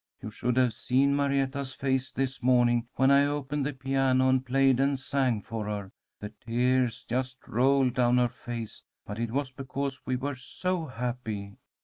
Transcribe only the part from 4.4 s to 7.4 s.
played and sang for her. The tears just